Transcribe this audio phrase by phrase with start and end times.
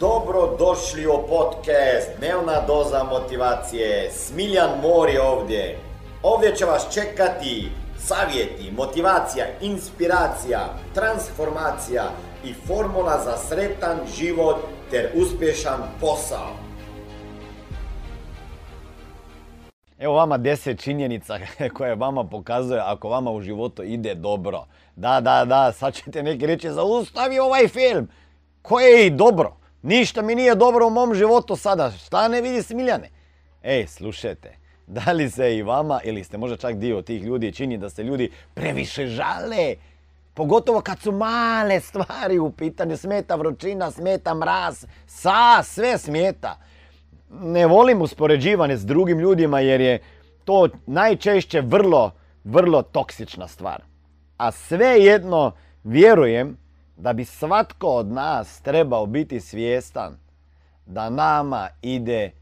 [0.00, 4.10] Dobro došli u podcast Dnevna doza motivacije.
[4.10, 5.78] Smiljan Mori ovdje.
[6.22, 7.68] Ovdje će vas čekati
[7.98, 10.60] savjeti, motivacija, inspiracija,
[10.94, 12.04] transformacija
[12.44, 14.56] i formula za sretan život
[14.90, 16.50] ter uspješan posao.
[19.98, 21.38] Evo vama deset činjenica
[21.76, 24.64] koje vama pokazuje ako vama u životu ide dobro.
[24.96, 28.08] Da, da, da, sad ćete neki reći zaustavi ovaj film.
[28.62, 29.63] Koje je dobro?
[29.84, 31.90] Ništa mi nije dobro u mom životu sada.
[31.90, 33.10] Šta ne vidi Smiljane?
[33.62, 34.56] Ej, slušajte.
[34.86, 38.02] Da li se i vama, ili ste možda čak dio tih ljudi, čini da se
[38.02, 39.74] ljudi previše žale?
[40.34, 42.96] Pogotovo kad su male stvari u pitanju.
[42.96, 46.58] Smeta vrućina, smeta mraz, sa, sve smeta.
[47.30, 49.98] Ne volim uspoređivanje s drugim ljudima jer je
[50.44, 52.10] to najčešće vrlo,
[52.44, 53.82] vrlo toksična stvar.
[54.36, 55.52] A svejedno
[55.84, 56.63] vjerujem
[56.96, 60.16] da bi svatko od nas trebao biti svjestan
[60.86, 62.32] da nama ide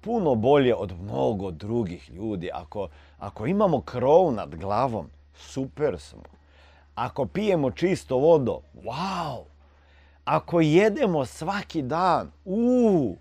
[0.00, 2.50] puno bolje od mnogo drugih ljudi.
[2.52, 6.22] Ako, ako imamo krov nad glavom, super smo.
[6.94, 9.42] Ako pijemo čisto vodo, wow.
[10.24, 13.16] Ako jedemo svaki dan, uuu,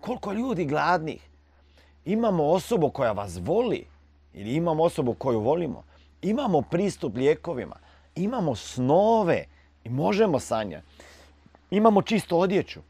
[0.00, 1.28] koliko ljudi gladnih.
[2.04, 3.86] Imamo osobu koja vas voli
[4.34, 5.84] ili imamo osobu koju volimo.
[6.22, 7.76] Imamo pristup lijekovima,
[8.14, 9.44] imamo snove
[9.86, 10.86] i možemo sanjati.
[11.70, 12.80] Imamo čisto odjeću,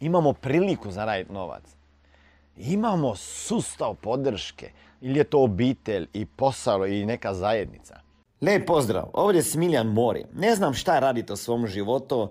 [0.00, 1.62] imamo priliku zaraditi novac.
[2.56, 8.00] Imamo sustav podrške, ili je to obitelj i posao i neka zajednica.
[8.40, 10.24] Lijep pozdrav, ovdje je Smiljan Mori.
[10.34, 12.30] Ne znam šta radite u svom životu,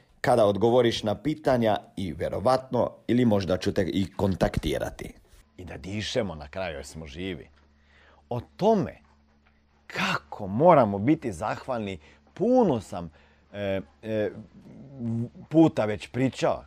[0.21, 5.13] kada odgovoriš na pitanja i vjerovatno ili možda ću te i kontaktirati.
[5.57, 7.49] I da dišemo na kraju jer smo živi.
[8.29, 8.97] O tome
[9.87, 11.99] kako moramo biti zahvalni,
[12.33, 13.11] puno sam
[13.53, 14.31] e, e,
[15.49, 16.63] puta već pričao.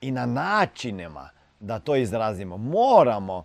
[0.00, 1.30] I na načinima
[1.60, 2.56] da to izrazimo.
[2.56, 3.44] Moramo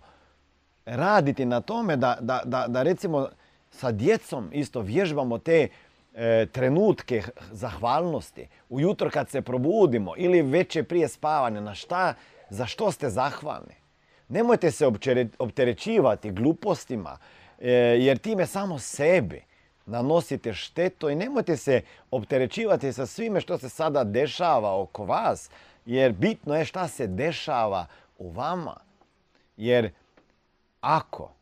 [0.84, 3.28] raditi na tome da, da, da, da recimo
[3.70, 5.68] sa djecom isto vježbamo te
[6.14, 8.48] e, trenutke zahvalnosti.
[8.68, 12.14] Ujutro kad se probudimo ili već prije spavanja na šta,
[12.50, 13.74] za što ste zahvalni.
[14.28, 14.86] Nemojte se
[15.38, 17.18] opterećivati glupostima
[17.60, 19.42] e, jer time samo sebi
[19.86, 25.50] nanosite štetu i nemojte se opterećivati sa svime što se sada dešava oko vas
[25.86, 27.86] jer bitno je šta se dešava
[28.18, 28.76] u vama.
[29.56, 29.90] Jer
[30.80, 31.32] ako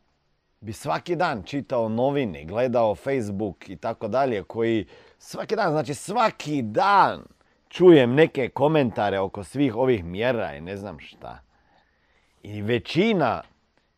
[0.60, 4.86] bi svaki dan čitao novine, gledao Facebook i tako dalje, koji
[5.18, 7.22] svaki dan, znači svaki dan
[7.68, 11.40] čujem neke komentare oko svih ovih mjera i ne znam šta.
[12.42, 13.42] I većina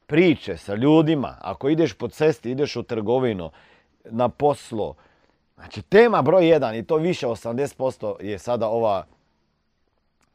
[0.06, 3.50] priče sa ljudima, ako ideš po cesti, ideš u trgovinu,
[4.04, 4.94] na poslu,
[5.54, 9.06] znači tema broj jedan i to više 80% je sada ova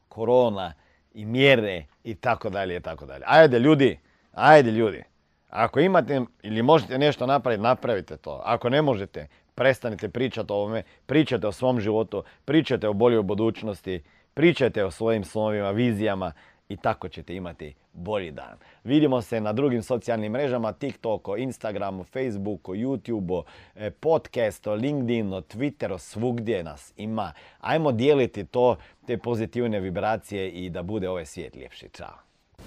[0.10, 0.74] korona
[1.14, 3.24] i mjere i tako dalje i tako dalje.
[3.28, 4.00] Ajde ljudi,
[4.34, 5.04] ajde ljudi.
[5.50, 8.41] Ako imate ili možete nešto napraviti, napravite to.
[8.46, 14.03] Ako ne možete, prestanite pričati o ovome, pričajte o svom životu, pričajte o boljoj budućnosti,
[14.34, 16.31] pričajte o svojim snovima, vizijama
[16.69, 18.57] i tako ćete imati bolji dan.
[18.84, 23.44] Vidimo se na drugim socijalnim mrežama, TikToku, Instagramu, Facebooku, YouTubeu,
[23.75, 27.33] e, podcastu, LinkedInu, Twitteru, svugdje nas ima.
[27.62, 28.77] Ajmo dijeliti to,
[29.07, 31.89] te pozitivne vibracije i da bude ovaj svijet ljepši.
[31.89, 32.26] Ćao!